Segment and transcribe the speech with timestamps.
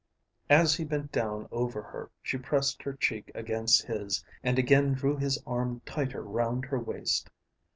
[0.49, 5.15] As he bent down over her she pressed her cheek against his and again drew
[5.15, 7.29] his arm tighter round her waist.